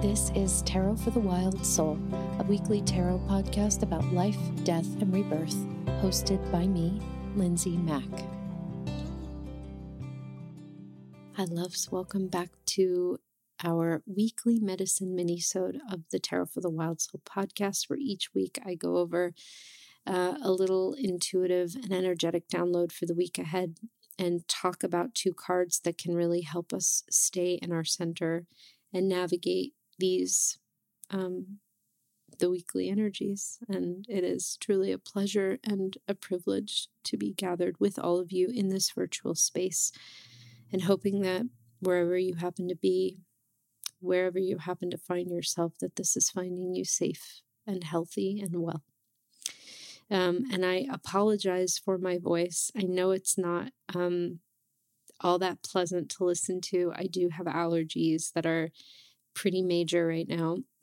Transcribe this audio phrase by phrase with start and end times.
[0.00, 1.98] This is Tarot for the Wild Soul,
[2.38, 5.56] a weekly tarot podcast about life, death, and rebirth,
[6.00, 7.00] hosted by me,
[7.34, 8.04] Lindsay Mack.
[11.32, 11.90] Hi, loves.
[11.90, 13.18] Welcome back to
[13.64, 18.60] our weekly medicine minisode of the Tarot for the Wild Soul podcast, where each week
[18.64, 19.32] I go over
[20.06, 23.78] uh, a little intuitive and energetic download for the week ahead
[24.16, 28.46] and talk about two cards that can really help us stay in our center
[28.94, 30.58] and navigate these
[31.10, 31.58] um,
[32.38, 37.76] the weekly energies and it is truly a pleasure and a privilege to be gathered
[37.80, 39.90] with all of you in this virtual space
[40.72, 41.42] and hoping that
[41.80, 43.18] wherever you happen to be
[44.00, 48.62] wherever you happen to find yourself that this is finding you safe and healthy and
[48.62, 48.82] well.
[50.10, 52.70] Um, and i apologize for my voice.
[52.76, 54.38] I know it's not um,
[55.20, 56.92] all that pleasant to listen to.
[56.94, 58.70] I do have allergies that are
[59.38, 60.58] pretty major right now.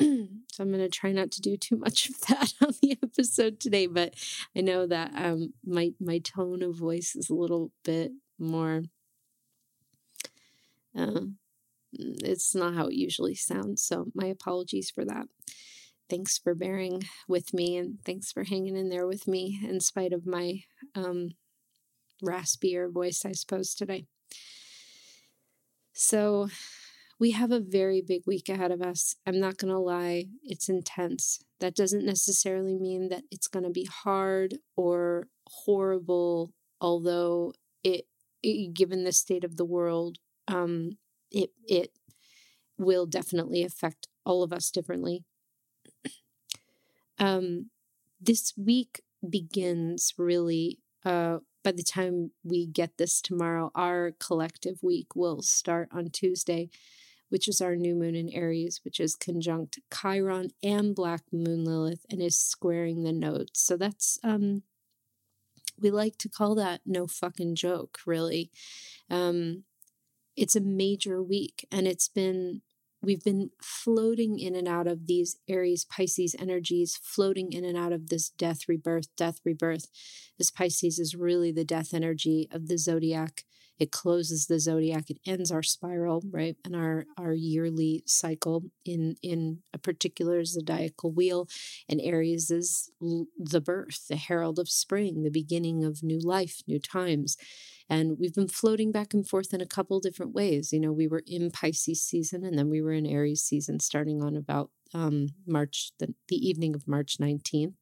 [0.00, 3.60] so I'm going to try not to do too much of that on the episode
[3.60, 4.14] today, but
[4.56, 8.82] I know that um, my my tone of voice is a little bit more.
[10.98, 11.20] Uh,
[11.92, 15.26] it's not how it usually sounds, so my apologies for that.
[16.10, 20.12] Thanks for bearing with me, and thanks for hanging in there with me in spite
[20.12, 20.64] of my
[20.96, 21.30] um,
[22.22, 24.06] raspier voice, I suppose today.
[25.92, 26.48] So,
[27.22, 29.14] we have a very big week ahead of us.
[29.24, 31.38] I'm not going to lie, it's intense.
[31.60, 37.52] That doesn't necessarily mean that it's going to be hard or horrible, although
[37.84, 38.06] it,
[38.42, 40.98] it given the state of the world, um,
[41.30, 41.92] it it
[42.76, 45.22] will definitely affect all of us differently.
[47.20, 47.70] Um,
[48.20, 55.14] this week begins really uh, by the time we get this tomorrow, our collective week
[55.14, 56.68] will start on Tuesday
[57.32, 62.04] which is our new moon in Aries, which is conjunct Chiron and Black Moon Lilith
[62.10, 63.58] and is squaring the nodes.
[63.58, 64.64] So that's um
[65.80, 68.50] we like to call that no fucking joke, really.
[69.08, 69.64] Um
[70.36, 72.60] it's a major week and it's been
[73.00, 77.94] we've been floating in and out of these Aries Pisces energies, floating in and out
[77.94, 79.86] of this death, rebirth, death, rebirth.
[80.36, 83.46] This Pisces is really the death energy of the zodiac.
[83.82, 85.10] It closes the zodiac.
[85.10, 91.10] It ends our spiral, right, and our our yearly cycle in in a particular zodiacal
[91.10, 91.48] wheel.
[91.88, 96.78] And Aries is the birth, the herald of spring, the beginning of new life, new
[96.78, 97.36] times.
[97.90, 100.72] And we've been floating back and forth in a couple different ways.
[100.72, 104.22] You know, we were in Pisces season, and then we were in Aries season, starting
[104.22, 107.74] on about um, March, the, the evening of March 19th.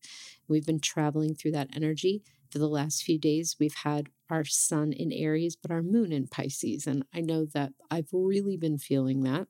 [0.48, 3.56] We've been traveling through that energy for the last few days.
[3.60, 6.86] We've had our sun in Aries, but our moon in Pisces.
[6.86, 9.48] And I know that I've really been feeling that.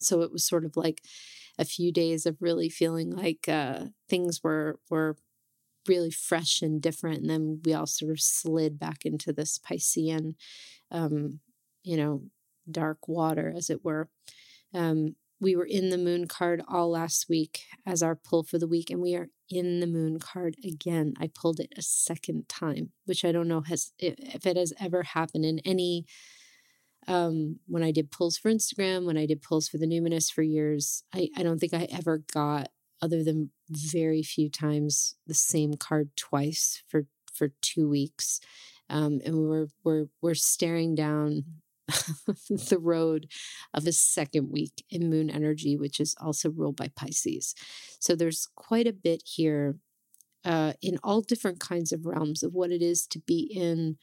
[0.00, 1.02] So it was sort of like
[1.58, 5.16] a few days of really feeling like uh, things were were
[5.88, 7.20] really fresh and different.
[7.20, 10.34] And then we all sort of slid back into this Piscean,
[10.90, 11.40] um,
[11.82, 12.22] you know,
[12.70, 14.08] dark water, as it were.
[14.74, 18.68] Um, we were in the moon card all last week as our pull for the
[18.68, 21.14] week, and we are in the moon card again.
[21.20, 25.02] I pulled it a second time, which I don't know has if it has ever
[25.02, 26.06] happened in any
[27.08, 30.42] um when I did pulls for Instagram, when I did pulls for the numinous for
[30.42, 32.68] years, I, I don't think I ever got
[33.02, 38.38] other than very few times the same card twice for for two weeks.
[38.88, 41.44] Um, and we're we're we're staring down
[42.48, 43.26] the road
[43.74, 47.54] of a second week in moon energy, which is also ruled by Pisces.
[47.98, 49.76] So there's quite a bit here
[50.44, 53.96] uh, in all different kinds of realms of what it is to be in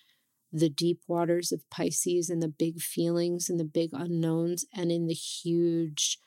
[0.51, 5.07] the deep waters of Pisces and the big feelings and the big unknowns and in
[5.07, 6.17] the huge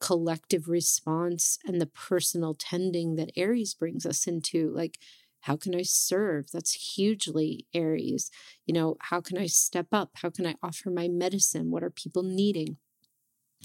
[0.00, 4.70] collective response and the personal tending that Aries brings us into.
[4.74, 4.98] Like,
[5.40, 6.50] how can I serve?
[6.52, 8.30] That's hugely Aries.
[8.66, 10.10] You know, how can I step up?
[10.16, 11.70] How can I offer my medicine?
[11.70, 12.76] What are people needing?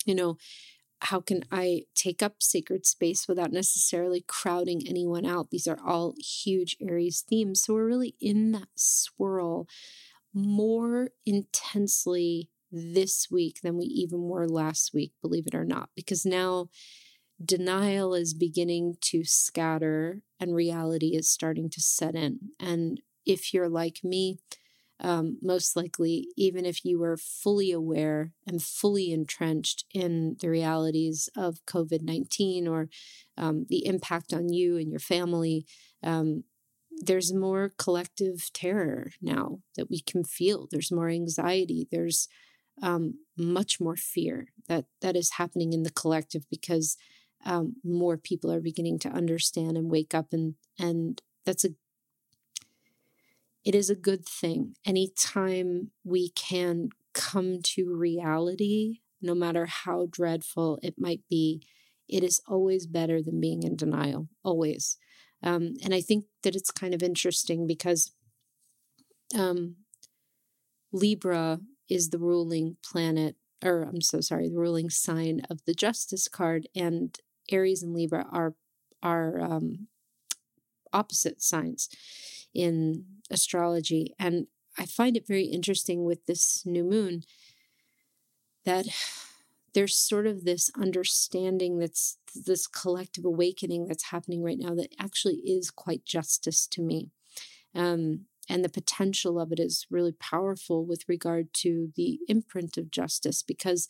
[0.05, 0.37] You know,
[1.01, 5.49] how can I take up sacred space without necessarily crowding anyone out?
[5.51, 7.63] These are all huge Aries themes.
[7.63, 9.67] So we're really in that swirl
[10.33, 16.25] more intensely this week than we even were last week, believe it or not, because
[16.25, 16.69] now
[17.43, 22.51] denial is beginning to scatter and reality is starting to set in.
[22.59, 24.39] And if you're like me,
[25.01, 31.29] um, most likely, even if you were fully aware and fully entrenched in the realities
[31.35, 32.87] of COVID 19 or
[33.37, 35.65] um, the impact on you and your family,
[36.01, 36.43] um,
[37.01, 40.67] there's more collective terror now that we can feel.
[40.71, 41.87] There's more anxiety.
[41.91, 42.29] There's
[42.81, 46.95] um, much more fear that that is happening in the collective because
[47.45, 51.69] um, more people are beginning to understand and wake up and and that's a
[53.63, 54.75] it is a good thing.
[54.85, 61.61] Anytime we can come to reality no matter how dreadful it might be
[62.07, 64.97] it is always better than being in denial always.
[65.41, 68.11] Um, and i think that it's kind of interesting because
[69.37, 69.75] um,
[70.91, 71.59] libra
[71.89, 76.67] is the ruling planet or i'm so sorry the ruling sign of the justice card
[76.75, 77.19] and
[77.51, 78.55] aries and libra are
[79.03, 79.87] are um,
[80.93, 81.89] opposite signs
[82.53, 84.47] in astrology and
[84.77, 87.23] i find it very interesting with this new moon
[88.65, 88.87] that
[89.75, 95.35] there's sort of this understanding that's this collective awakening that's happening right now that actually
[95.35, 97.11] is quite justice to me.
[97.75, 102.89] Um, and the potential of it is really powerful with regard to the imprint of
[102.89, 103.89] justice because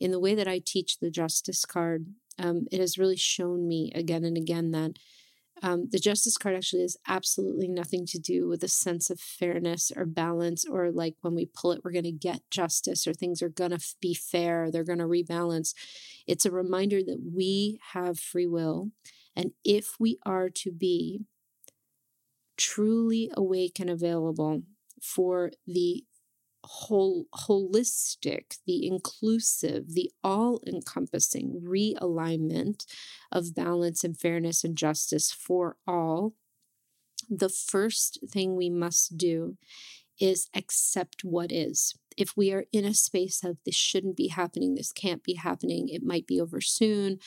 [0.00, 2.06] in the way that I teach the justice card,
[2.38, 4.92] um, it has really shown me again and again that
[5.62, 9.90] um, the justice card actually has absolutely nothing to do with a sense of fairness
[9.96, 13.40] or balance, or like when we pull it, we're going to get justice or things
[13.40, 15.72] are going to be fair, they're going to rebalance.
[16.26, 18.90] It's a reminder that we have free will.
[19.34, 21.20] And if we are to be
[22.58, 24.62] truly awake and available
[25.02, 26.04] for the
[26.66, 32.84] whole holistic, the inclusive, the all-encompassing realignment
[33.30, 36.34] of balance and fairness and justice for all,
[37.28, 39.56] the first thing we must do
[40.20, 41.94] is accept what is.
[42.16, 45.88] If we are in a space of this shouldn't be happening, this can't be happening,
[45.88, 47.18] it might be over soon,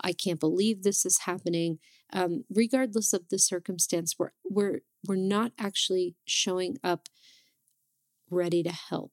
[0.00, 1.78] I can't believe this is happening,
[2.12, 7.08] um, regardless of the circumstance, we're we're we're not actually showing up
[8.30, 9.12] ready to help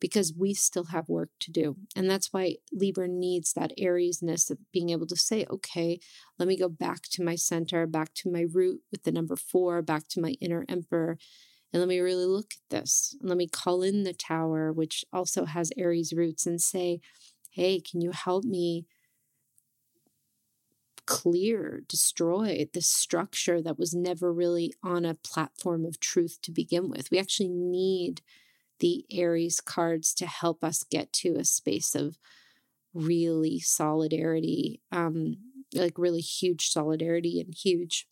[0.00, 1.76] because we still have work to do.
[1.94, 6.00] And that's why Libra needs that Ariesness of being able to say, okay,
[6.38, 9.80] let me go back to my center, back to my root with the number four,
[9.80, 11.18] back to my inner emperor.
[11.72, 13.16] And let me really look at this.
[13.20, 17.00] And let me call in the tower, which also has Aries roots, and say,
[17.50, 18.86] hey, can you help me
[21.06, 26.88] clear, destroy this structure that was never really on a platform of truth to begin
[26.88, 27.10] with.
[27.10, 28.22] We actually need
[28.80, 32.18] the Aries cards to help us get to a space of
[32.94, 35.36] really solidarity, um,
[35.74, 38.06] like really huge solidarity and huge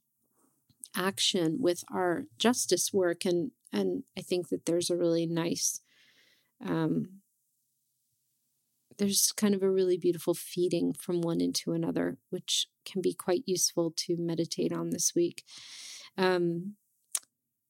[0.96, 3.24] action with our justice work.
[3.24, 5.80] And and I think that there's a really nice
[6.64, 7.19] um,
[9.00, 13.42] there's kind of a really beautiful feeding from one into another, which can be quite
[13.46, 15.42] useful to meditate on this week.
[16.18, 16.74] Um,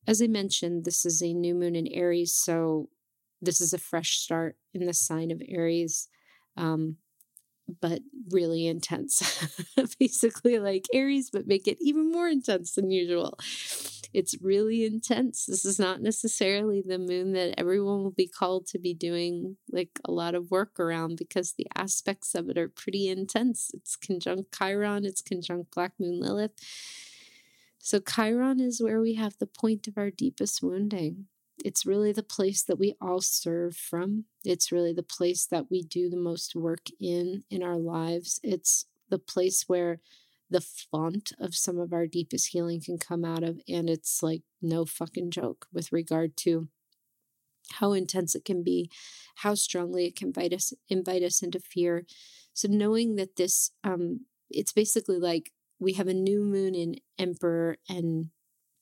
[0.08, 2.88] as I mentioned, this is a new moon in Aries, so
[3.40, 6.08] this is a fresh start in the sign of Aries.
[6.56, 6.96] Um,
[7.80, 8.00] but
[8.30, 9.22] really intense.
[10.00, 13.38] Basically, like Aries, but make it even more intense than usual.
[14.12, 15.46] It's really intense.
[15.46, 20.00] This is not necessarily the moon that everyone will be called to be doing like
[20.04, 23.70] a lot of work around because the aspects of it are pretty intense.
[23.72, 26.52] It's conjunct Chiron, it's conjunct Black Moon Lilith.
[27.78, 31.26] So, Chiron is where we have the point of our deepest wounding
[31.64, 34.24] it's really the place that we all serve from.
[34.44, 38.40] It's really the place that we do the most work in in our lives.
[38.42, 40.00] It's the place where
[40.50, 43.60] the font of some of our deepest healing can come out of.
[43.68, 46.68] And it's like no fucking joke with regard to
[47.74, 48.90] how intense it can be,
[49.36, 52.04] how strongly it can invite us, invite us into fear.
[52.52, 57.76] So knowing that this, um, it's basically like we have a new moon in Emperor
[57.88, 58.30] and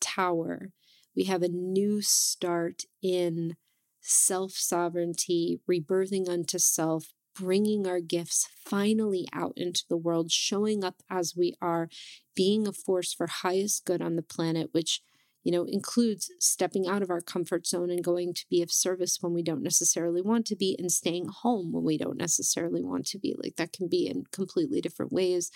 [0.00, 0.72] Tower
[1.18, 3.56] we have a new start in
[4.00, 11.02] self sovereignty, rebirthing unto self, bringing our gifts finally out into the world, showing up
[11.10, 11.88] as we are,
[12.34, 15.00] being a force for highest good on the planet, which
[15.44, 19.18] you know includes stepping out of our comfort zone and going to be of service
[19.20, 23.06] when we don't necessarily want to be and staying home when we don't necessarily want
[23.06, 25.52] to be like that can be in completely different ways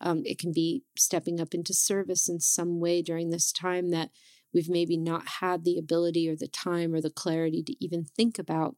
[0.00, 4.10] um, it can be stepping up into service in some way during this time that
[4.54, 8.38] we've maybe not had the ability or the time or the clarity to even think
[8.38, 8.76] about.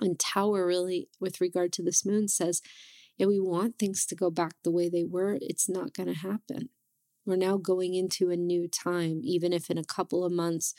[0.00, 2.62] And Tower, really, with regard to this moon, says,
[3.18, 6.20] if we want things to go back the way they were, it's not going to
[6.20, 6.68] happen.
[7.24, 10.74] We're now going into a new time, even if in a couple of months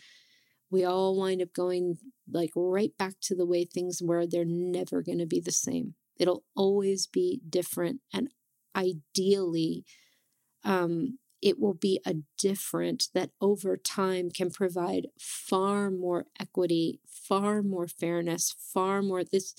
[0.70, 1.98] we all wind up going
[2.30, 5.96] like right back to the way things were, they're never going to be the same.
[6.18, 8.02] It'll always be different.
[8.14, 8.30] And
[8.76, 9.86] ideally,
[10.64, 17.62] um, it will be a different that over time can provide far more equity, far
[17.62, 19.24] more fairness, far more.
[19.24, 19.56] This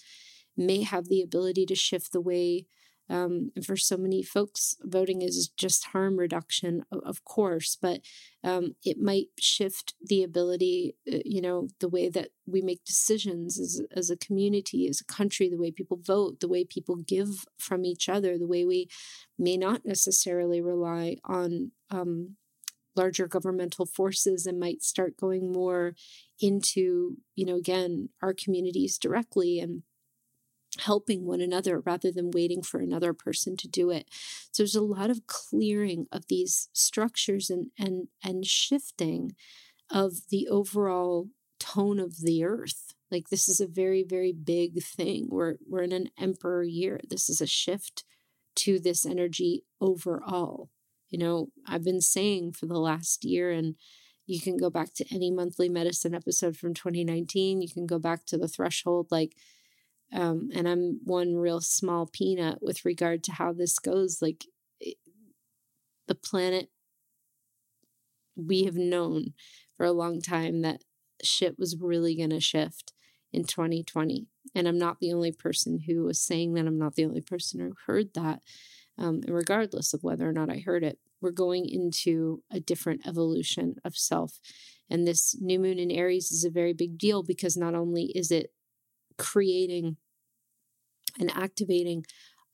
[0.57, 2.67] may have the ability to shift the way
[3.11, 8.01] um, and for so many folks, voting is just harm reduction, of course, but
[8.45, 13.59] um, it might shift the ability, uh, you know, the way that we make decisions
[13.59, 17.47] as, as a community, as a country, the way people vote, the way people give
[17.59, 18.89] from each other, the way we
[19.39, 22.37] may not necessarily rely on um,
[22.99, 25.95] larger governmental forces and might start going more
[26.41, 29.83] into, you know, again, our communities directly and
[30.81, 34.09] helping one another rather than waiting for another person to do it.
[34.53, 39.35] So there's a lot of clearing of these structures and and and shifting
[39.91, 42.95] of the overall tone of the earth.
[43.11, 45.27] Like this is a very very big thing.
[45.31, 47.01] We're we're in an emperor year.
[47.09, 48.05] This is a shift
[48.57, 50.71] to this energy overall.
[51.11, 53.77] You know, I've been saying for the last year and
[54.27, 57.63] you can go back to any monthly medicine episode from 2019.
[57.63, 59.35] You can go back to the threshold like
[60.13, 64.23] um, and I'm one real small peanut with regard to how this goes.
[64.23, 64.47] Like
[64.81, 64.97] it,
[66.07, 66.71] the planet,
[68.37, 69.35] we have known
[69.77, 70.83] for a long time that
[71.23, 72.93] shit was really going to shift
[73.33, 74.27] in 2020.
[74.55, 76.67] And I'm not the only person who was saying that.
[76.67, 78.41] I'm not the only person who heard that.
[78.97, 83.07] Um, and regardless of whether or not I heard it, we're going into a different
[83.07, 84.41] evolution of self.
[84.91, 88.31] And this new moon in Aries is a very big deal because not only is
[88.31, 88.53] it
[89.19, 89.97] creating
[91.19, 92.05] and activating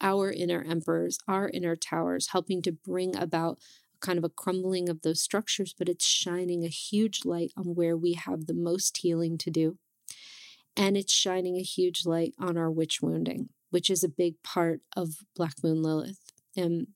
[0.00, 3.58] our inner emperors, our inner towers, helping to bring about
[4.00, 7.96] kind of a crumbling of those structures, but it's shining a huge light on where
[7.96, 9.78] we have the most healing to do.
[10.76, 14.80] And it's shining a huge light on our witch wounding, which is a big part
[14.96, 16.18] of Black Moon Lilith.
[16.56, 16.88] And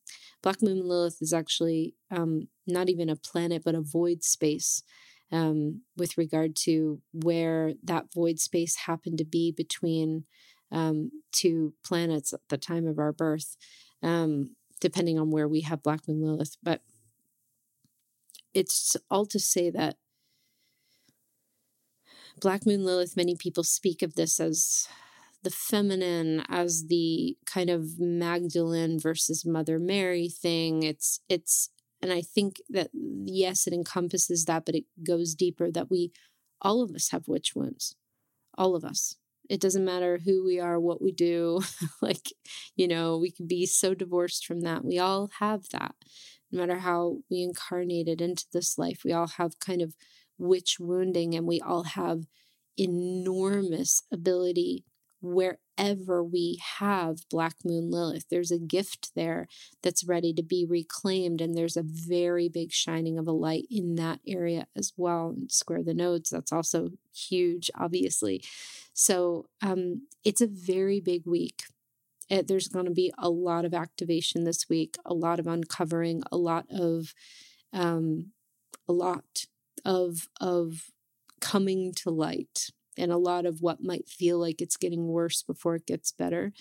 [0.43, 4.83] Black Moon Lilith is actually um, not even a planet, but a void space
[5.31, 10.25] um, with regard to where that void space happened to be between
[10.71, 13.57] um, two planets at the time of our birth,
[14.03, 16.57] um, depending on where we have Black Moon Lilith.
[16.63, 16.83] But
[18.55, 19.97] it's all to say that
[22.41, 24.89] Black Moon Lilith, many people speak of this as
[25.43, 30.83] the feminine, as the kind of Magdalene versus Mother Mary thing.
[30.83, 35.91] It's, it's, and I think that yes, it encompasses that, but it goes deeper that
[35.91, 36.13] we,
[36.61, 37.97] all of us have witch wounds,
[38.57, 39.17] all of us.
[39.49, 41.63] It doesn't matter who we are, what we do.
[42.03, 42.33] like,
[42.77, 44.85] you know, we can be so divorced from that.
[44.85, 45.95] We all have that.
[46.53, 49.95] No matter how we incarnated into this life, we all have kind of
[50.39, 52.25] witch wounding and we all have
[52.77, 54.85] enormous ability
[55.21, 58.27] wherever we have Black Moon Lilith.
[58.31, 59.47] There's a gift there
[59.83, 63.97] that's ready to be reclaimed, and there's a very big shining of a light in
[63.97, 65.35] that area as well.
[65.37, 68.43] And square the nodes, that's also huge, obviously.
[68.93, 71.65] So um, it's a very big week.
[72.29, 76.23] It, there's going to be a lot of activation this week, a lot of uncovering,
[76.31, 77.15] a lot of,
[77.73, 78.33] um,
[78.87, 79.47] a lot
[79.85, 80.91] of of
[81.41, 85.77] coming to light and a lot of what might feel like it's getting worse before
[85.77, 86.53] it gets better.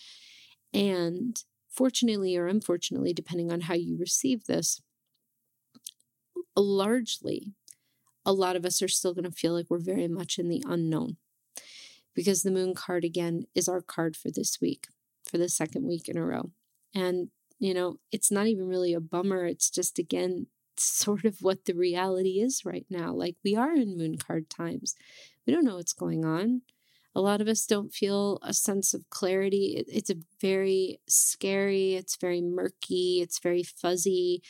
[0.73, 4.81] And fortunately or unfortunately, depending on how you receive this,
[6.55, 7.53] largely,
[8.25, 10.63] a lot of us are still going to feel like we're very much in the
[10.67, 11.17] unknown
[12.13, 14.87] because the moon card again is our card for this week,
[15.29, 16.51] for the second week in a row.
[16.93, 17.29] And,
[17.59, 19.45] you know, it's not even really a bummer.
[19.45, 20.47] It's just, again,
[20.79, 23.13] sort of what the reality is right now.
[23.13, 24.95] Like we are in moon card times.
[25.45, 26.61] We don't know what's going on.
[27.15, 29.75] A lot of us don't feel a sense of clarity.
[29.77, 34.43] It, it's a very scary, it's very murky, it's very fuzzy.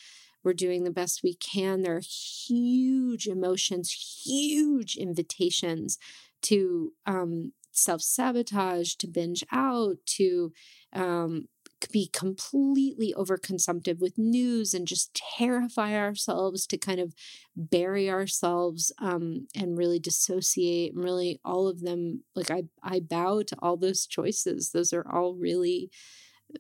[0.44, 1.82] We're doing the best we can.
[1.82, 5.98] There are huge emotions, huge invitations
[6.44, 10.52] to um, self sabotage, to binge out, to
[10.94, 11.48] um,
[11.92, 17.14] be completely overconsumptive with news and just terrify ourselves to kind of
[17.56, 23.44] bury ourselves um, and really dissociate and really all of them like I, I bow
[23.44, 24.72] to all those choices.
[24.72, 25.92] Those are all really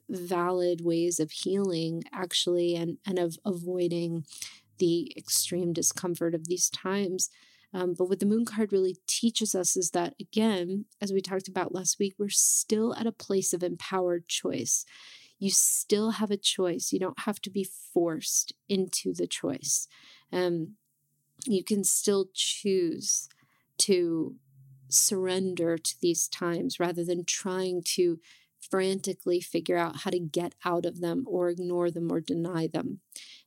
[0.10, 4.26] valid ways of healing actually and and of avoiding
[4.80, 7.30] the extreme discomfort of these times
[7.78, 11.48] um, but what the moon card really teaches us is that, again, as we talked
[11.48, 14.84] about last week, we're still at a place of empowered choice.
[15.38, 16.92] You still have a choice.
[16.92, 19.88] You don't have to be forced into the choice.
[20.34, 20.74] Um,
[21.46, 23.30] you can still choose
[23.78, 24.34] to
[24.90, 28.20] surrender to these times rather than trying to
[28.60, 33.02] frantically figure out how to get out of them or ignore them or deny them.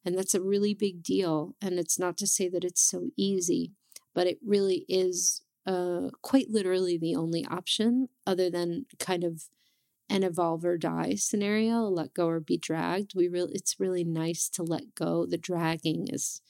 [0.04, 1.56] And that's a really big deal.
[1.60, 3.72] And it's not to say that it's so easy,
[4.14, 9.44] but it really is uh, quite literally the only option other than kind of
[10.08, 13.14] an evolve or die scenario, let go or be dragged.
[13.14, 15.24] We really it's really nice to let go.
[15.24, 16.42] The dragging is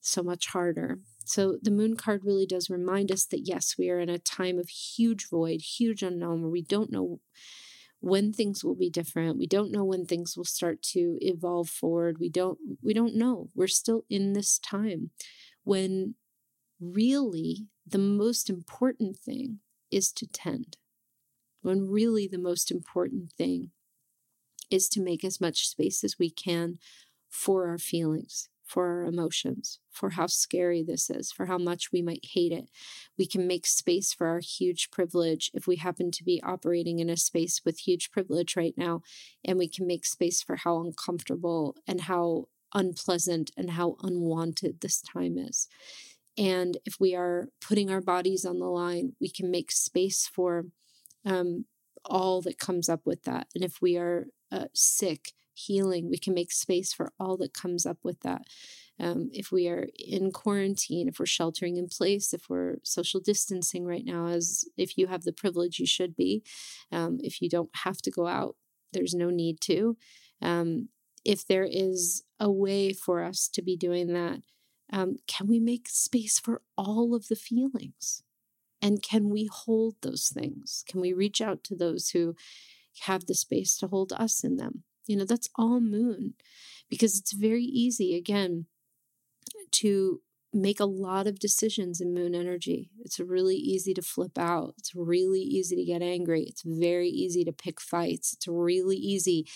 [0.00, 1.00] so much harder.
[1.24, 4.58] So the moon card really does remind us that yes, we are in a time
[4.58, 7.20] of huge void, huge unknown where we don't know
[8.00, 9.36] when things will be different.
[9.38, 12.16] We don't know when things will start to evolve forward.
[12.18, 13.48] We don't we don't know.
[13.54, 15.10] We're still in this time
[15.64, 16.14] when
[16.80, 20.76] really the most important thing is to tend.
[21.62, 23.70] When really the most important thing
[24.70, 26.78] is to make as much space as we can
[27.28, 32.02] for our feelings, for our emotions, for how scary this is, for how much we
[32.02, 32.68] might hate it.
[33.16, 37.08] We can make space for our huge privilege if we happen to be operating in
[37.08, 39.02] a space with huge privilege right now.
[39.44, 45.00] And we can make space for how uncomfortable and how unpleasant and how unwanted this
[45.00, 45.66] time is.
[46.38, 50.66] And if we are putting our bodies on the line, we can make space for
[51.26, 51.64] um,
[52.04, 53.48] all that comes up with that.
[53.54, 56.08] And if we are uh, sick, healing.
[56.08, 58.42] We can make space for all that comes up with that.
[59.00, 63.84] Um, if we are in quarantine, if we're sheltering in place, if we're social distancing
[63.84, 66.42] right now, as if you have the privilege, you should be.
[66.90, 68.56] Um, if you don't have to go out,
[68.92, 69.96] there's no need to.
[70.40, 70.88] Um,
[71.24, 74.40] if there is a way for us to be doing that,
[74.92, 78.22] um, can we make space for all of the feelings?
[78.80, 80.84] And can we hold those things?
[80.88, 82.36] Can we reach out to those who
[83.02, 84.84] have the space to hold us in them?
[85.06, 86.34] You know, that's all moon
[86.88, 88.66] because it's very easy, again,
[89.72, 90.20] to
[90.52, 92.90] make a lot of decisions in moon energy.
[93.00, 94.74] It's really easy to flip out.
[94.78, 96.44] It's really easy to get angry.
[96.44, 98.32] It's very easy to pick fights.
[98.32, 99.46] It's really easy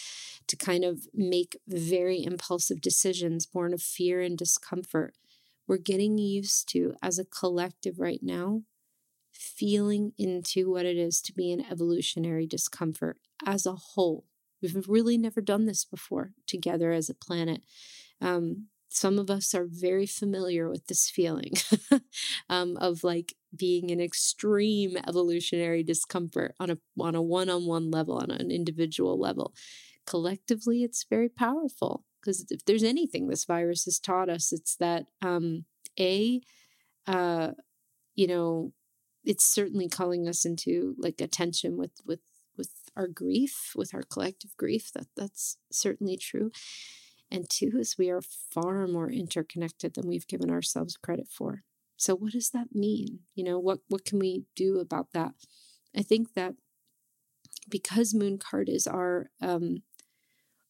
[0.47, 5.15] to kind of make very impulsive decisions born of fear and discomfort.
[5.67, 8.63] We're getting used to, as a collective right now,
[9.33, 14.27] feeling into what it is to be in evolutionary discomfort as a whole.
[14.61, 17.63] We've really never done this before together as a planet.
[18.21, 21.53] Um, some of us are very familiar with this feeling
[22.51, 28.31] um, of like being in extreme evolutionary discomfort on a on a one-on-one level, on
[28.31, 29.55] an individual level.
[30.07, 35.07] Collectively, it's very powerful because if there's anything this virus has taught us, it's that
[35.21, 35.65] um,
[35.99, 36.41] a
[37.07, 37.53] uh,
[38.15, 38.73] you know
[39.25, 42.21] it's certainly calling us into like attention with with
[42.57, 44.91] with our grief, with our collective grief.
[44.95, 46.51] That that's certainly true.
[47.33, 51.63] And two is we are far more interconnected than we've given ourselves credit for.
[51.97, 53.21] So what does that mean?
[53.35, 55.33] You know, what what can we do about that?
[55.97, 56.55] I think that
[57.71, 59.83] because Moon card is our um,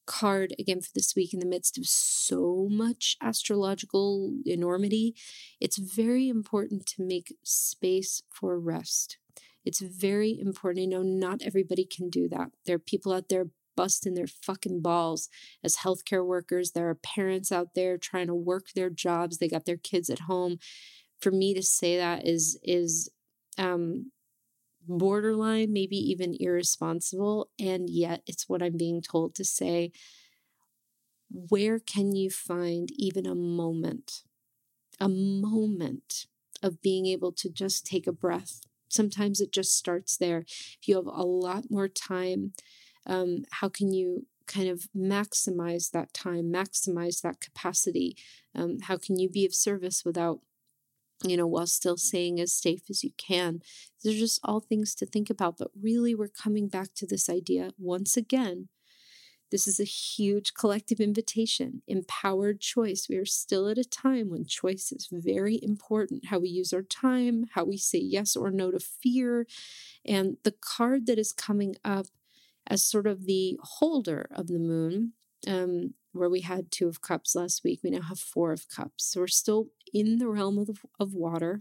[0.07, 5.16] card again for this week in the midst of so much astrological enormity,
[5.61, 9.18] it's very important to make space for rest.
[9.64, 10.85] It's very important.
[10.85, 12.53] I know not everybody can do that.
[12.66, 13.46] There are people out there
[13.77, 15.29] busting their fucking balls
[15.65, 16.73] as healthcare workers.
[16.73, 19.39] There are parents out there trying to work their jobs.
[19.39, 20.59] They got their kids at home.
[21.21, 23.11] For me to say that is is
[23.59, 24.13] um
[24.87, 29.93] borderline, maybe even irresponsible, and yet it's what I'm being told to say.
[31.31, 34.23] Where can you find even a moment,
[35.01, 36.27] a moment
[36.63, 38.63] of being able to just take a breath?
[38.89, 40.41] Sometimes it just starts there.
[40.41, 42.55] If you have a lot more time,
[43.07, 48.17] um, how can you kind of maximize that time, maximize that capacity?
[48.55, 50.41] Um, how can you be of service without
[51.25, 53.61] you know, while still staying as safe as you can.
[54.03, 55.59] These are just all things to think about.
[55.59, 58.69] But really, we're coming back to this idea once again.
[59.51, 63.07] This is a huge collective invitation, empowered choice.
[63.09, 66.27] We are still at a time when choice is very important.
[66.27, 69.47] How we use our time, how we say yes or no to fear.
[70.07, 72.07] And the card that is coming up
[72.66, 75.12] as sort of the holder of the moon
[75.46, 79.05] um, where we had two of cups last week, we now have four of cups.
[79.07, 80.68] So we're still in the realm of,
[81.01, 81.61] of water.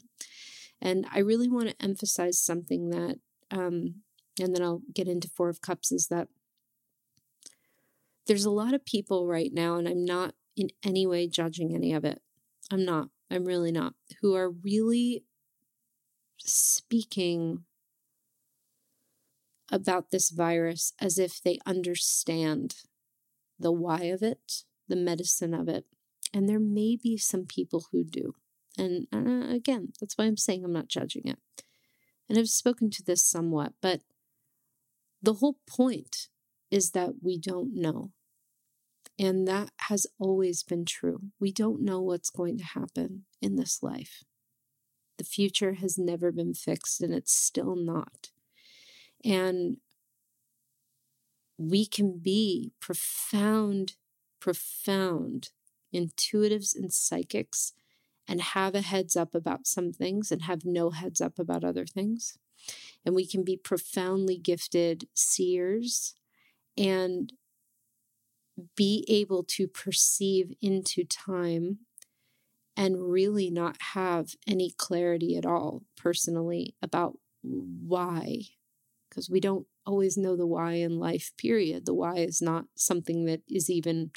[0.81, 3.19] And I really want to emphasize something that,
[3.51, 3.95] um,
[4.39, 6.27] and then I'll get into four of cups, is that
[8.27, 11.93] there's a lot of people right now, and I'm not in any way judging any
[11.93, 12.21] of it.
[12.71, 13.09] I'm not.
[13.29, 13.93] I'm really not.
[14.21, 15.23] Who are really
[16.37, 17.65] speaking
[19.71, 22.75] about this virus as if they understand
[23.57, 25.85] the why of it, the medicine of it.
[26.33, 28.35] And there may be some people who do.
[28.77, 31.39] And uh, again, that's why I'm saying I'm not judging it.
[32.29, 34.01] And I've spoken to this somewhat, but
[35.21, 36.29] the whole point
[36.69, 38.11] is that we don't know.
[39.19, 41.19] And that has always been true.
[41.39, 44.23] We don't know what's going to happen in this life.
[45.17, 48.29] The future has never been fixed, and it's still not.
[49.23, 49.77] And
[51.57, 53.95] we can be profound,
[54.39, 55.49] profound
[55.93, 57.73] intuitives and psychics
[58.27, 61.85] and have a heads up about some things and have no heads up about other
[61.85, 62.37] things.
[63.05, 66.15] And we can be profoundly gifted seers
[66.77, 67.33] and
[68.75, 71.79] be able to perceive into time
[72.77, 78.41] and really not have any clarity at all personally about why
[79.11, 81.85] because we don't always know the why in life period.
[81.85, 84.11] The why is not something that is even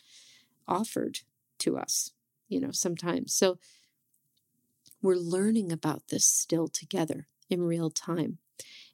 [0.67, 1.19] offered
[1.59, 2.13] to us
[2.49, 3.35] you know sometimes.
[3.35, 3.59] So
[5.03, 8.39] we're learning about this still together in real time.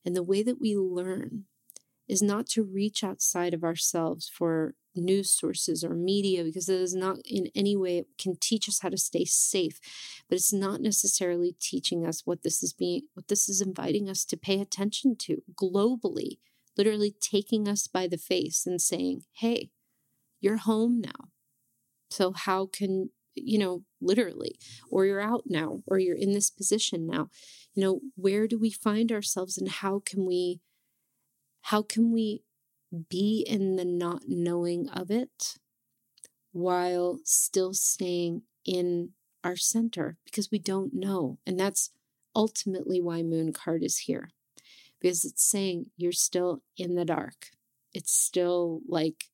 [0.04, 1.44] And the way that we learn
[2.08, 6.94] is not to reach outside of ourselves for news sources or media because it is
[6.94, 9.78] not in any way it can teach us how to stay safe
[10.28, 14.24] but it's not necessarily teaching us what this is being what this is inviting us
[14.24, 16.38] to pay attention to globally
[16.76, 19.70] literally taking us by the face and saying hey
[20.40, 21.28] you're home now.
[22.10, 24.58] So how can you know literally
[24.90, 27.28] or you're out now or you're in this position now
[27.74, 30.60] you know where do we find ourselves and how can we
[31.62, 32.42] how can we
[33.08, 35.56] be in the not knowing of it
[36.52, 39.10] while still staying in
[39.44, 41.38] our center because we don't know.
[41.46, 41.90] And that's
[42.34, 44.30] ultimately why Moon Card is here
[45.00, 47.46] because it's saying you're still in the dark.
[47.92, 49.24] It's still like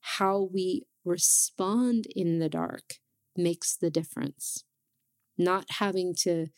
[0.00, 2.94] how we respond in the dark
[3.36, 4.64] makes the difference.
[5.36, 6.48] Not having to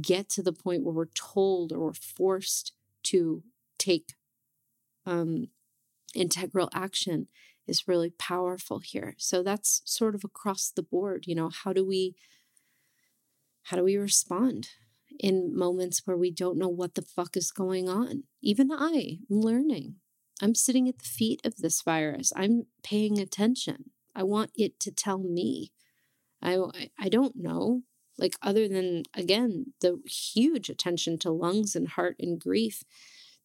[0.00, 2.72] get to the point where we're told or we're forced
[3.04, 3.42] to
[3.78, 4.14] take
[5.04, 5.48] um,
[6.14, 7.28] integral action
[7.66, 9.14] is really powerful here.
[9.18, 12.14] So that's sort of across the board, you know, how do we
[13.64, 14.68] how do we respond
[15.18, 18.24] in moments where we don't know what the fuck is going on?
[18.40, 19.96] Even I am learning.
[20.40, 22.32] I'm sitting at the feet of this virus.
[22.36, 23.90] I'm paying attention.
[24.14, 25.72] I want it to tell me.
[26.42, 26.58] I
[26.98, 27.82] I don't know.
[28.18, 32.84] Like other than again the huge attention to lungs and heart and grief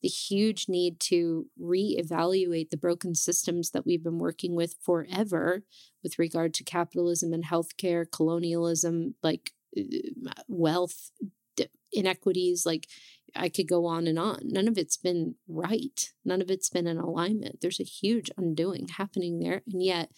[0.02, 5.64] the huge need to reevaluate the broken systems that we've been working with forever
[6.04, 9.82] with regard to capitalism and healthcare, colonialism, like uh,
[10.48, 11.12] wealth
[11.94, 12.66] inequities.
[12.66, 12.88] Like
[13.36, 14.40] I could go on and on.
[14.44, 17.62] None of it's been right, none of it's been in alignment.
[17.62, 19.62] There's a huge undoing happening there.
[19.72, 20.12] And yet,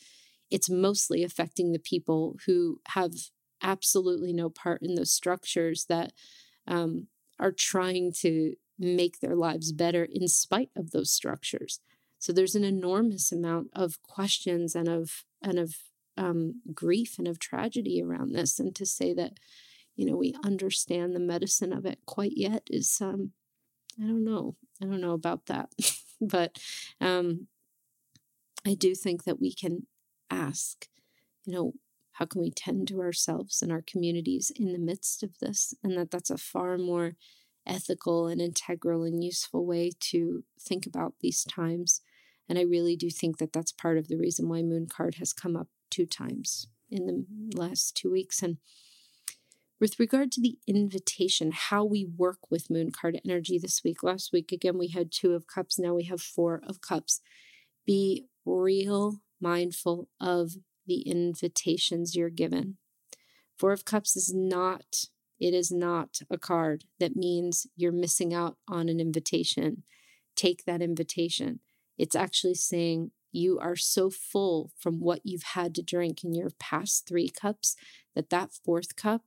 [0.50, 3.14] it's mostly affecting the people who have
[3.62, 6.14] absolutely no part in those structures that
[6.68, 7.08] um,
[7.40, 11.80] are trying to make their lives better in spite of those structures.
[12.20, 15.76] So there's an enormous amount of questions and of and of
[16.18, 18.60] um, grief and of tragedy around this.
[18.60, 19.40] And to say that,
[19.96, 23.32] you know, we understand the medicine of it quite yet is, um,
[24.02, 24.56] I don't know.
[24.82, 25.70] I don't know about that,
[26.22, 26.60] but
[27.00, 27.48] um,
[28.66, 29.88] I do think that we can
[30.30, 30.88] ask,
[31.46, 31.74] you know,
[32.14, 35.98] how can we tend to ourselves and our communities in the midst of this, and
[35.98, 37.16] that that's a far more
[37.66, 42.02] ethical and integral and useful way to think about these times.
[42.50, 45.34] And I really do think that that's part of the reason why Moon Card has
[45.34, 48.44] come up two times in the last two weeks.
[48.44, 48.58] And
[49.80, 54.32] with regard to the invitation, how we work with Moon Card energy this week, last
[54.32, 55.80] week, again, we had two of cups.
[55.80, 57.22] Now we have four of cups.
[57.86, 60.54] Be real mindful of
[60.86, 62.78] the invitations you're given.
[63.58, 65.06] Four of Cups is not
[65.40, 69.84] it is not a card that means you're missing out on an invitation.
[70.36, 71.60] Take that invitation.
[71.98, 76.52] It's actually saying you are so full from what you've had to drink in your
[76.60, 77.76] past three cups
[78.16, 79.24] that that fourth cup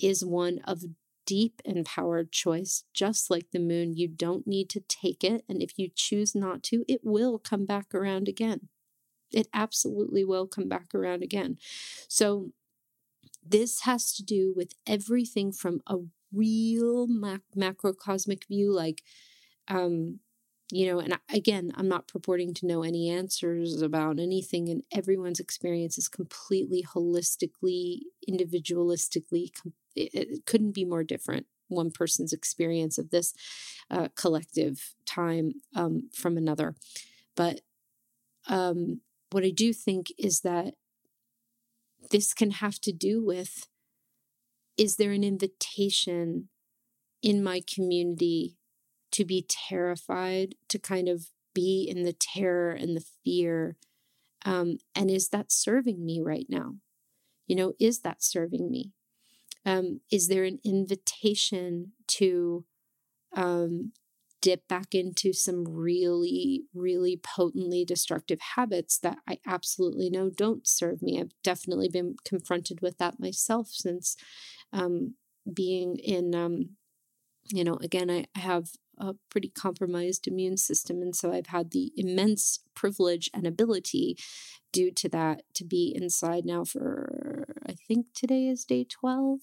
[0.00, 0.84] is one of
[1.26, 5.72] deep empowered choice just like the moon you don't need to take it and if
[5.76, 8.68] you choose not to it will come back around again
[9.32, 11.58] it absolutely will come back around again
[12.08, 12.52] so
[13.48, 15.96] this has to do with everything from a
[16.32, 19.02] real mac- macrocosmic view, like,
[19.68, 20.20] um,
[20.72, 25.40] you know, and again, I'm not purporting to know any answers about anything, and everyone's
[25.40, 29.50] experience is completely holistically, individualistically,
[29.94, 33.32] it couldn't be more different one person's experience of this
[33.90, 36.74] uh, collective time um, from another.
[37.34, 37.60] But
[38.48, 40.74] um, what I do think is that
[42.10, 43.68] this can have to do with
[44.76, 46.48] is there an invitation
[47.22, 48.56] in my community
[49.12, 53.76] to be terrified, to kind of be in the terror and the fear?
[54.44, 56.74] Um, and is that serving me right now?
[57.46, 58.92] You know, is that serving me?
[59.64, 62.64] Um, is there an invitation to
[63.34, 63.92] um,
[64.46, 71.02] dip back into some really, really potently destructive habits that I absolutely know don't serve
[71.02, 71.18] me?
[71.18, 74.16] I've definitely been confronted with that myself since
[74.72, 75.14] um,
[75.52, 76.76] being in, um,
[77.48, 81.02] you know, again, I, I have a pretty compromised immune system.
[81.02, 84.16] And so I've had the immense privilege and ability
[84.70, 89.40] due to that to be inside now for, I think today is day 12.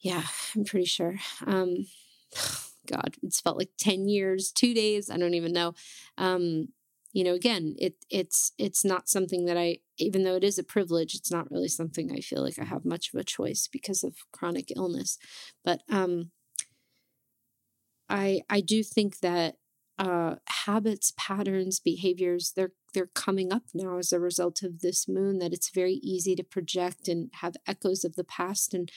[0.00, 0.24] Yeah,
[0.56, 1.20] I'm pretty sure.
[1.46, 1.86] Um,
[2.86, 5.10] God, it's felt like 10 years, two days.
[5.10, 5.74] I don't even know.
[6.18, 6.68] Um,
[7.12, 10.64] you know, again, it it's it's not something that I, even though it is a
[10.64, 14.04] privilege, it's not really something I feel like I have much of a choice because
[14.04, 15.18] of chronic illness.
[15.64, 16.30] But um,
[18.08, 19.56] I I do think that
[19.98, 25.40] uh, habits, patterns, behaviors they're they're coming up now as a result of this moon.
[25.40, 28.90] That it's very easy to project and have echoes of the past and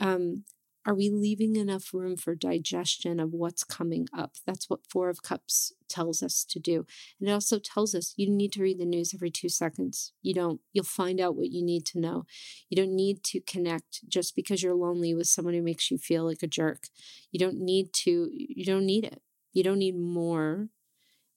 [0.00, 0.44] um,
[0.88, 4.36] are we leaving enough room for digestion of what's coming up?
[4.46, 6.86] That's what Four of Cups tells us to do.
[7.20, 10.14] And it also tells us you need to read the news every two seconds.
[10.22, 12.24] You don't, you'll find out what you need to know.
[12.70, 16.24] You don't need to connect just because you're lonely with someone who makes you feel
[16.24, 16.88] like a jerk.
[17.30, 19.20] You don't need to, you don't need it.
[19.52, 20.68] You don't need more.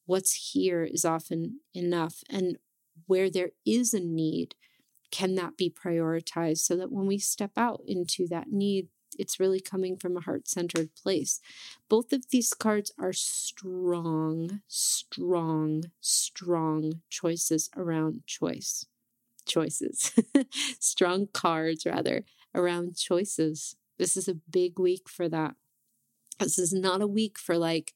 [0.06, 2.24] What's here is often enough.
[2.30, 2.58] And
[3.06, 4.56] where there is a need,
[5.12, 8.88] can that be prioritized so that when we step out into that need,
[9.21, 11.39] it's really coming from a heart centered place.
[11.88, 18.88] Both of these cards are strong, strong, strong choices around choice.
[19.45, 20.12] Choices.
[20.79, 23.75] strong cards, rather, around choices.
[23.99, 25.53] This is a big week for that.
[26.39, 27.93] This is not a week for like,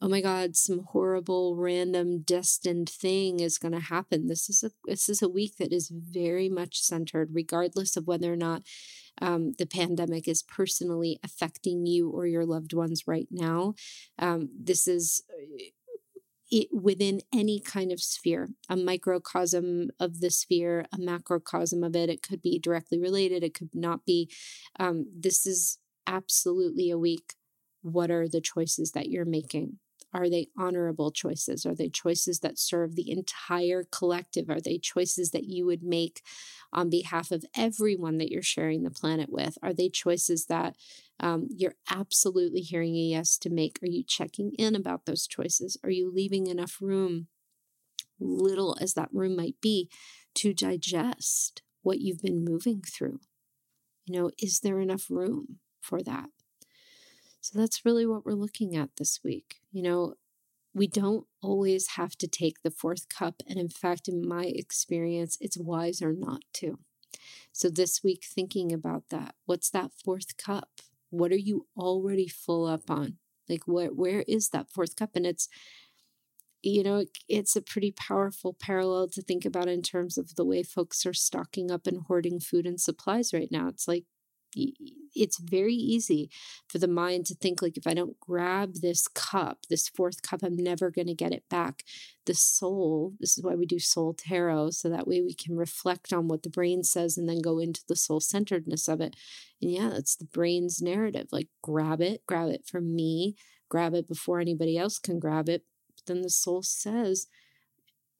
[0.00, 4.70] oh my god some horrible random destined thing is going to happen this is a
[4.84, 8.62] this is a week that is very much centered regardless of whether or not
[9.20, 13.74] um, the pandemic is personally affecting you or your loved ones right now.
[14.18, 15.70] Um, this is uh,
[16.50, 22.10] it, within any kind of sphere, a microcosm of the sphere, a macrocosm of it.
[22.10, 24.30] It could be directly related, it could not be.
[24.78, 27.34] Um, this is absolutely a week.
[27.82, 29.78] What are the choices that you're making?
[30.14, 31.66] Are they honorable choices?
[31.66, 34.48] Are they choices that serve the entire collective?
[34.48, 36.22] Are they choices that you would make
[36.72, 39.58] on behalf of everyone that you're sharing the planet with?
[39.60, 40.76] Are they choices that
[41.18, 43.80] um, you're absolutely hearing a yes to make?
[43.82, 45.76] Are you checking in about those choices?
[45.82, 47.26] Are you leaving enough room,
[48.20, 49.90] little as that room might be,
[50.34, 53.18] to digest what you've been moving through?
[54.06, 56.30] You know, is there enough room for that?
[57.40, 59.56] So that's really what we're looking at this week.
[59.74, 60.14] You know,
[60.72, 63.42] we don't always have to take the fourth cup.
[63.48, 66.78] And in fact, in my experience, it's wiser not to.
[67.52, 70.80] So this week, thinking about that, what's that fourth cup?
[71.10, 73.18] What are you already full up on?
[73.48, 75.10] Like, where, where is that fourth cup?
[75.16, 75.48] And it's,
[76.62, 80.62] you know, it's a pretty powerful parallel to think about in terms of the way
[80.62, 83.66] folks are stocking up and hoarding food and supplies right now.
[83.66, 84.04] It's like
[85.14, 86.30] it's very easy
[86.68, 90.42] for the mind to think like if i don't grab this cup this fourth cup
[90.42, 91.84] i'm never going to get it back.
[92.26, 96.12] The soul this is why we do soul tarot so that way we can reflect
[96.12, 99.14] on what the brain says and then go into the soul centeredness of it.
[99.60, 103.36] And yeah it's the brain's narrative like grab it grab it for me
[103.68, 105.64] grab it before anybody else can grab it.
[105.96, 107.26] But then the soul says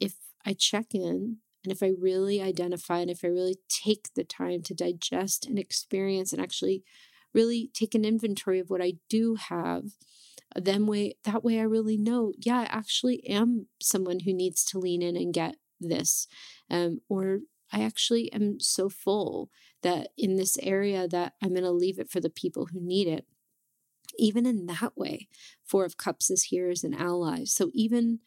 [0.01, 4.24] if i check in and if I really identify and if I really take the
[4.24, 6.85] time to digest and experience and actually
[7.33, 9.85] really take an inventory of what I do have,
[10.55, 14.79] then way that way I really know, yeah, I actually am someone who needs to
[14.79, 16.29] lean in and get this.
[16.70, 17.40] Um, or
[17.72, 19.50] I actually am so full
[19.83, 23.09] that in this area that I'm going to leave it for the people who need
[23.09, 23.27] it.
[24.16, 25.29] Even in that way,
[25.64, 27.44] Four of Cups is here as an ally.
[27.44, 28.20] So even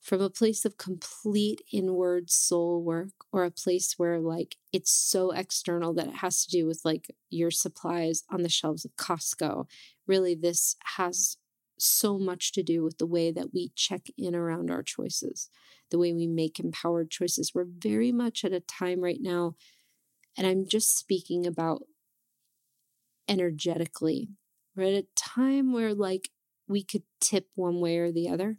[0.00, 5.32] from a place of complete inward soul work or a place where like it's so
[5.32, 9.66] external that it has to do with like your supplies on the shelves of Costco.
[10.06, 11.36] Really, this has
[11.78, 15.50] so much to do with the way that we check in around our choices,
[15.90, 17.52] the way we make empowered choices.
[17.54, 19.56] We're very much at a time right now,
[20.38, 21.82] and I'm just speaking about
[23.28, 24.28] energetically.
[24.74, 26.30] We're at a time where like
[26.68, 28.58] we could tip one way or the other.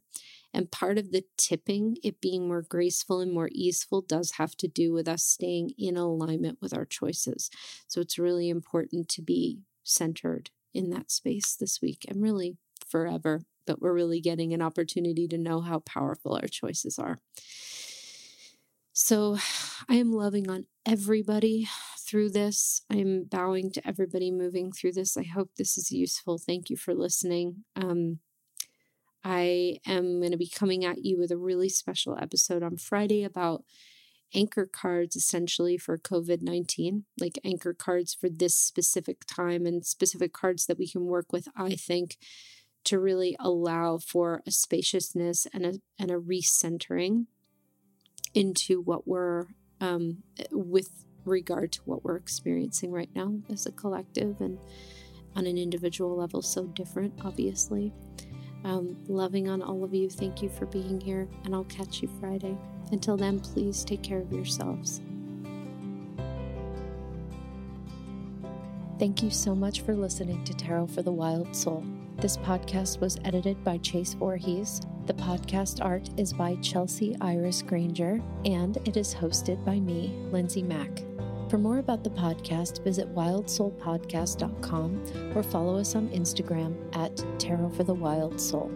[0.57, 4.67] And part of the tipping, it being more graceful and more easeful, does have to
[4.67, 7.51] do with us staying in alignment with our choices.
[7.87, 12.57] So it's really important to be centered in that space this week and really
[12.89, 17.19] forever but we're really getting an opportunity to know how powerful our choices are.
[18.93, 19.37] So
[19.89, 21.67] I am loving on everybody
[21.99, 22.81] through this.
[22.89, 25.17] I'm bowing to everybody moving through this.
[25.17, 26.37] I hope this is useful.
[26.37, 27.65] Thank you for listening.
[27.75, 28.19] Um,
[29.29, 33.25] I am going to be coming at you with a really special episode on Friday
[33.25, 33.65] about
[34.33, 40.31] anchor cards essentially for COVID 19, like anchor cards for this specific time and specific
[40.31, 42.15] cards that we can work with, I think,
[42.85, 47.25] to really allow for a spaciousness and a, and a recentering
[48.33, 49.47] into what we're
[49.81, 54.57] um, with regard to what we're experiencing right now as a collective and
[55.35, 57.91] on an individual level, so different, obviously.
[58.67, 60.09] Um, loving on all of you.
[60.09, 62.57] Thank you for being here, and I'll catch you Friday.
[62.91, 64.99] Until then, please take care of yourselves.
[68.99, 71.85] Thank you so much for listening to Tarot for the Wild Soul.
[72.17, 74.81] This podcast was edited by Chase Voorhees.
[75.05, 80.63] The podcast art is by Chelsea Iris Granger, and it is hosted by me, Lindsay
[80.63, 81.06] Mack.
[81.49, 87.85] For more about the podcast, visit wildsoulpodcast.com or follow us on Instagram at Tarot for
[87.85, 88.69] the Wild Soul.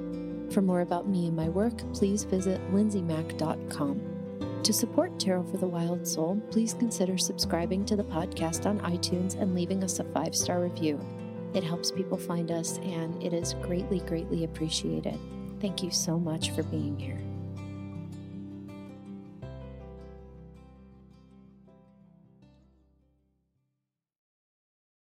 [0.51, 4.01] For more about me and my work, please visit lindsaymack.com.
[4.63, 9.41] To support Tarot for the Wild Soul, please consider subscribing to the podcast on iTunes
[9.41, 10.97] and leaving us a five star review.
[11.53, 15.19] It helps people find us and it is greatly, greatly appreciated.
[15.59, 17.19] Thank you so much for being here.